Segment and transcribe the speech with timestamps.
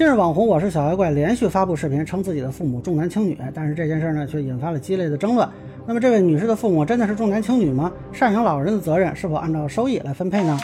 [0.00, 5.46] 近日，网红我是小妖怪连续发布视频，称自己的父母重男轻女，但是这件事呢，却引发了激烈的争论。
[5.86, 7.92] 那么，这位女士的父母真的是重男轻女吗？
[8.14, 10.58] 赡养老人的责任是否按照收益来分配呢？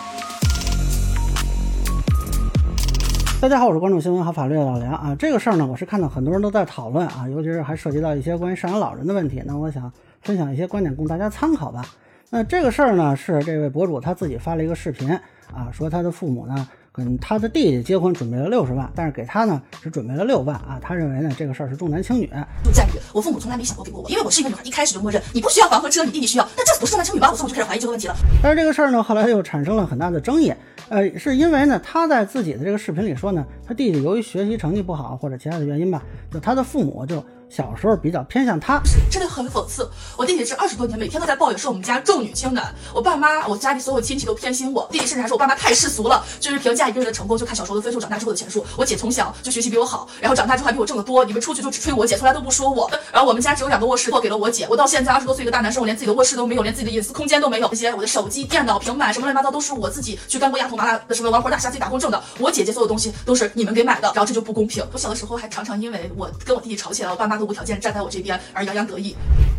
[3.38, 5.14] 大家好，我是关注新闻和法律的老梁啊。
[5.18, 9.42] 这个事儿呢，我是看到很多人都在讨论啊，尤其是还涉及到一些关于赡养老人的问题。
[9.44, 9.92] 那我想
[10.22, 11.84] 分享一些观点供大家参考吧。
[12.30, 15.10] 那这个事儿呢，是这位博主他自己发了一个视频
[15.52, 16.66] 啊，说他的父母呢。
[16.96, 20.80] 跟他的弟弟结婚准备了六十万，但是给他呢只准备了六万啊！
[20.80, 22.26] 他认为呢这个事儿是重男轻女。
[22.64, 27.28] 就在于我父母从来没想过给过我，因为我是一个女孩，一开始就默认你不需要房和车，你弟弟需要，那这不是重男轻女吗？
[27.30, 28.16] 我父母就开始怀疑这个问题了。
[28.42, 30.52] 但是这个事儿呢后来又产生了很大的争议，
[30.88, 37.22] 呃，是因为呢他在自己的这个视频里说呢，他弟弟由于学习成绩不好或者其他的原因吧，就他的父母就。
[37.48, 39.88] 小时候比较偏向他，真的很讽刺。
[40.18, 42.74] 我弟弟是二十多年，每天都在抱怨说我们家重女轻男。
[42.92, 44.84] 我爸妈，我家里所有亲戚都偏心我。
[44.90, 48.64] 弟弟甚至还说我爸妈太世俗了，就是评一个人的成功就看小时候的分数，长大之后的钱数。
[48.76, 51.24] 我姐从小就学习比我好，然后长大之后还比我挣得多。
[51.24, 52.90] 你们出去就只吹我姐，从来都不说我。
[53.12, 54.66] 然后我们家只有两个卧室，我给了我姐。
[54.68, 57.68] 我到现在二十多岁一个大男生，我连自己的卧室都没有，连自己的隐私空间都没有。
[57.68, 62.22] 这些我的手机、电脑、平板什么乱七八糟都是我自己去干过压头麻辣的什么玩活大虾自己打工挣的。
[62.38, 64.84] 我姐姐所有东西都是你们给买的，然后这就不公平。
[64.92, 68.20] 我小的时候还常常因为我跟我弟弟吵起来，我爸妈都无条件站在我这。
[68.26, 69.14] 边而洋洋得意，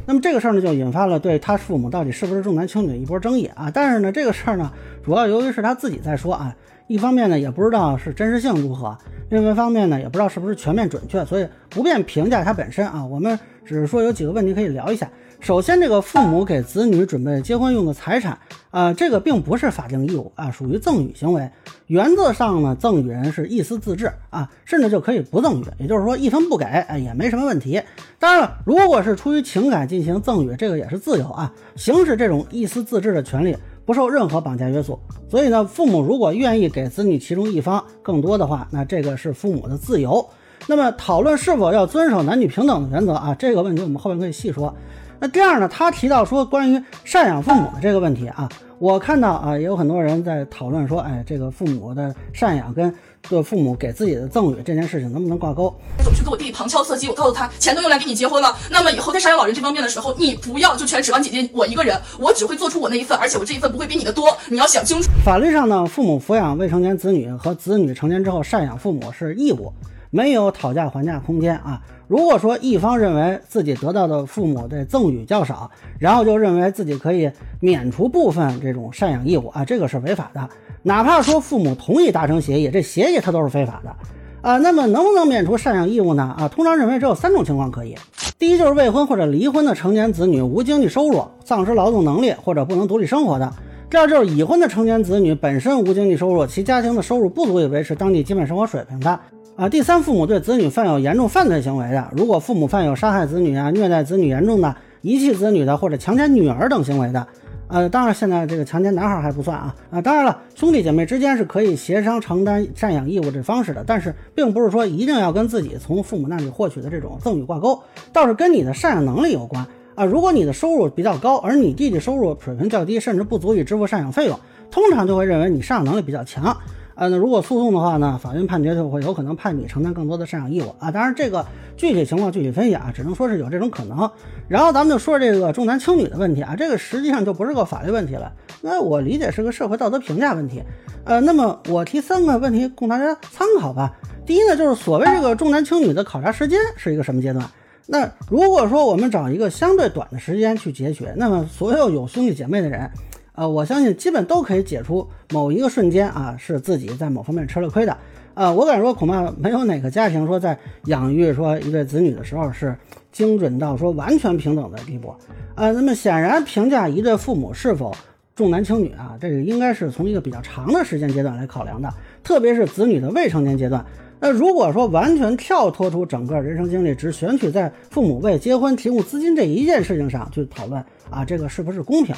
[0.05, 3.71] 那么这个事儿呢，就引发了对他父母到底是不是重男轻女的一波争议啊。
[3.73, 4.69] 但是呢，这个事儿呢，
[5.05, 6.53] 主要由于是他自己在说啊，
[6.87, 8.97] 一方面呢也不知道是真实性如何，
[9.29, 13.05] 另外一方面呢也不知道是不是全面准确，所以不便评价它本身啊。
[13.05, 15.09] 我们只是说有几个问题可以聊一下。
[15.39, 18.39] 首先，这个父母给子女准备结婚用的财产，
[18.71, 21.47] 啊，这个并不是法定义务啊，属于赠与行为。
[21.85, 27.79] 原则上呢，赠与人是意思自治啊，甚至就可以不赠与，也就是说一分不给，哎，也没什么问题。
[28.17, 33.55] 当然了，如果是出于情感进行赠与，这个也是自由啊，行使这种意思自治的权利
[33.87, 34.99] 不受任何绑架约束。
[35.29, 40.23] 所以呢，父母如果愿意给子女其中一方更多的话，那这个是父母的自由。
[40.67, 44.75] 那么讨论是否要遵守男女平等的原则啊，这个问题我们后面可以细说。
[45.19, 45.67] 那第二呢？
[45.67, 48.47] 他提到说关于赡养父母的这个问题啊，
[48.77, 52.93] 我看到啊，也有很多人在讨论说，哎，这个父母的赡养跟
[53.29, 55.73] 对父母给自己的赠与这件事情能不能挂钩？
[55.97, 57.07] 怎么去跟我弟弟旁敲侧击？
[57.07, 65.09] 我告诉他，钱都用来给你结婚了，那么以后在赡养老人这方面的时候，你不要就全指望姐姐我一个人，我只会做出我那一份，而且我这一份不会比你的多，你要想清楚。
[65.23, 69.71] 法律上呢，父母抚养未成年子女和子女成年之后赡养父母是义务。
[70.09, 71.81] 没有讨价还价空间啊！
[72.07, 75.69] 如果说一方认为自己得到的父母的赠与较少，
[75.99, 77.29] 然后就认为自己可以
[77.59, 80.49] 免除部分这种赡养义务啊，这个是违法的。
[80.83, 83.93] 哪怕说父母同意达成协议，这协议它都是非法的
[84.41, 84.57] 啊。
[84.57, 86.35] 那么能不能免除赡养义务呢？
[86.37, 87.95] 啊，通常认为只有三种情况可以：
[88.39, 93.49] 第一就是未婚或者离婚的成年子女无经济收入、丧失劳动能力或者不能独立生活的；
[93.89, 99.19] 第二就是已婚的成年子女本身无经济收入，其家庭的收入不足以维持当地基本生活水平的。
[99.57, 107.25] 啊，第三，父母对子女犯有严重犯罪行为的，如果父母犯有杀害子女啊、虐待子女严重的、遗弃子女的或者强奸女儿等行为的，
[107.67, 117.81] 呃，当然现在这个强奸男孩还不算啊啊，当然了，兄弟姐妹之间是可以协商承担赡养义务这方式的，但是并不是说一定要跟自己从父母那里获取的这种赠与挂钩，
[118.13, 119.65] 倒是跟你的赡养能力有关
[119.95, 120.05] 啊。
[120.05, 126.55] 如果你的收入比较高，而你弟弟收入水平较低，甚至不足以支付赡养费用，通常就会认为你赡养能力比较强。
[126.99, 130.89] 呃，那如果诉讼的话呢，法院判决就会有可能判你承担更多的赡养义务啊。
[130.89, 131.45] 当然，这个
[131.77, 134.09] 具体情况具体分析啊，只能说是有这种可能。
[134.47, 140.63] 然后咱们就说这个重男轻女的问题啊，这个实际上就不是个法律问题了，那我理解是个社会道德评价问题。
[141.03, 143.93] 呃，那么我提三个问题供大家参考吧。
[144.25, 147.45] 第一呢，就是所谓这个重男轻女的考察时间是一个什么阶段？
[147.85, 152.89] 那如果说我们找一个相对短的时间去解决，那么所有有兄弟姐妹的人。
[153.37, 157.95] 呃，我相信基本都可以解出某一个瞬间啊，是自己在某方面吃了亏的。
[158.33, 162.75] 呃，我敢说，恐怕没有哪个家庭说在养育说一对子女的时候是
[163.11, 165.13] 精准到说完全平等的地步。
[165.53, 167.95] 呃，那么显然评价一对父母是否
[168.35, 171.93] 重男轻女啊，这个应该是从一个比较长的时间阶段来考量的，
[172.23, 173.85] 特别是子女的未成年阶段。
[174.19, 182.15] 那如果说完全跳脱出整个人生经历，只选取在父母为结婚提供资金这一件事情上去讨论啊，这个是不是公平？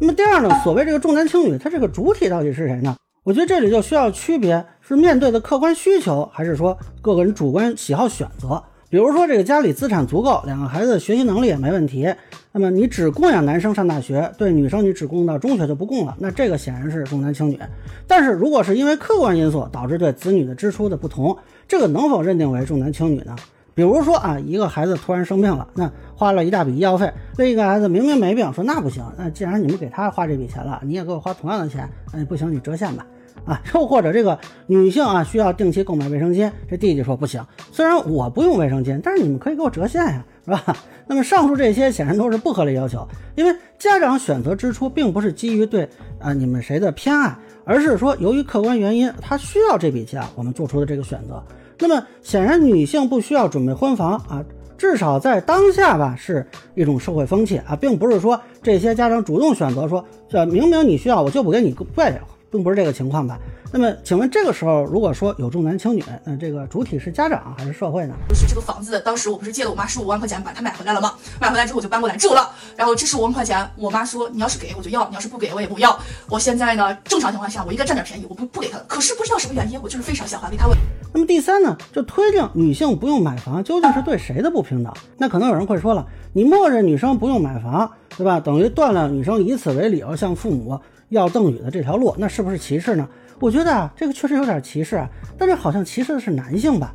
[0.00, 2.96] 那么第二呢，所谓这个重男轻女，它这个主体到底是谁呢？
[3.24, 8.62] 我觉得这里就需要区别，是面对的客观需求，还是说各个人主观喜好选择？
[8.88, 12.14] 比如说这个家里资产足够，两个孩子学习能力也没问题，
[12.52, 17.58] 那么你只供养男生上大学，对女生你只供到中学就不供了，那这个显然是重男轻女。
[18.06, 21.36] 但是如果是因为客观因素导致对子女的支出的不同，
[21.66, 23.34] 这个能否认定为重男轻女呢？
[23.78, 29.04] 比如说啊，一个孩子突然生病了，那花了一大笔医药费；另一个孩子明明没病，说那不行。
[29.16, 33.06] 那既然你们给他花这笔钱了，你也给我花同样的钱，哎，不行，你折现吧。
[33.44, 34.36] 啊，又或者这个
[34.66, 37.40] 女性啊需要定期购买卫生巾，这弟弟说不行，
[37.70, 40.76] 虽然我不用卫生巾，但是你们可以给我折现呀，是吧？
[41.06, 45.88] 那么上述这些显然都是不合理要求，因为家长选择支出并不是基于对
[46.18, 47.32] 啊你们谁的偏爱，
[47.64, 51.40] 而是说由于客观原因他需要这笔钱，我们做出的这个选择。
[51.78, 54.44] 那么显然女性不需要准备婚房啊。
[54.76, 56.46] 至少在当下吧，是
[56.76, 62.16] 一种社会风气啊，并不是说这些家长主动选择说，这明明你需要，我就不给你贵，
[62.48, 63.36] 并不是这个情况吧？
[63.72, 68.14] 那么，请问这个时候，如果说有重男轻女，那这个主体是家长还是社会呢？
[68.28, 71.14] 就是这个房子，当时我不是借了我妈十五万块钱把它买回来了吗？
[71.40, 75.98] 买回来之后我就搬过来住了，然后这十五万块钱，我妈说你要是给我就要，你要是不给我也不要。
[76.30, 80.78] 我现在呢，正常情况下我应该占点便宜，我不不给他，可是不知道什么原因，我就是非常想还给他问。
[81.18, 84.92] 那么第三呢，就推定女性不用买房，究竟是对谁的不平等？
[85.16, 88.38] 那可能有人会说了，你默认女生不用买房，对吧？
[88.38, 90.78] 等于断了女生以此为理由向父母
[91.08, 93.08] 要赠与的这条路，那是不是歧视呢？
[93.40, 96.94] 我觉得啊，这个确实有点歧视啊，但是好像歧视的是男性吧？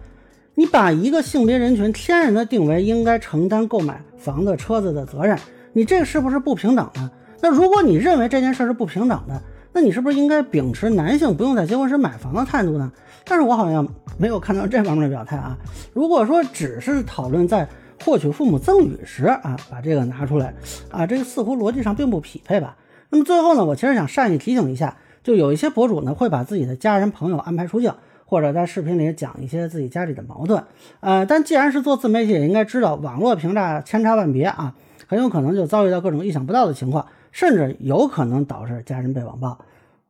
[0.56, 5.38] 你把一个性别人群天然的定为应该承担购买房子、车子的责任，
[5.74, 7.12] 你这是不是不平等呢？
[7.42, 9.42] 那如果你认为这件事是不平等的，
[9.74, 12.92] 那你是不是应该秉持男性不用在结婚时买房的态度呢？
[13.26, 13.88] 但是我好像
[14.18, 15.58] 没有看到这方面的表态啊。
[15.94, 17.68] 如果说只是讨论在
[18.04, 20.54] 获取父母赠与时啊，把这个拿出来
[20.92, 22.76] 啊，这个似乎逻辑上并不匹配吧？
[23.10, 27.94] 那么最后呢，我其实想善意提醒一下，就有一些博主呢会把自己的家人朋友安排出境，
[28.26, 30.64] 或者在视频里讲一些自己家里的矛盾。
[31.00, 34.76] 呃，但既然是做自媒体，也应该知道网络评价千差万别啊，
[35.08, 39.58] 很有可能就遭遇到各种意想不到的情况，甚至有可能导致家人被网暴。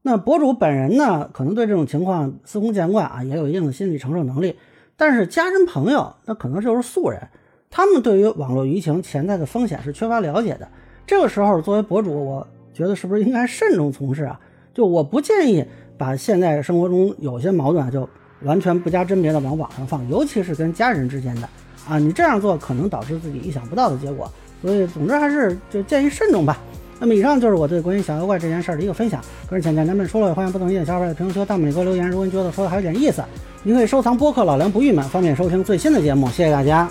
[0.04, 4.56] 那博主本人呢，可能对这种情况司空见惯啊，也有一定的心理承受能力。
[4.96, 7.20] 但是家人朋友，那可能就是素人，
[7.72, 10.68] 他们对于网络舆情潜在的风险是缺乏了解的。
[11.08, 14.40] 这个时候，作为博主，我觉得是不是应该慎重从事啊？
[14.74, 15.66] 就我不建议
[15.98, 18.08] 把现在生活中有些矛盾，就
[18.42, 21.48] 完全不加甄别的往网上放，尤其是跟家人之间的
[21.88, 24.30] 啊，你这样做可能导致自己意想不到的结果。
[24.62, 26.58] 所以，总之还是就建议慎重吧。
[27.04, 29.20] 那么以上就是我对关于小妖怪这件事儿的一个分享，
[29.50, 32.10] 个人浅见咱们说了，欢迎不同意见小伙伴在评论区、弹幕里给我留言。
[32.10, 33.22] 如果您觉得说的还有点意思，
[33.62, 36.30] 您可以收藏播客老梁不郁闷，方便收听最新的节目。
[36.30, 36.90] 谢谢大家。